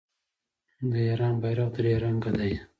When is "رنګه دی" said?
2.03-2.51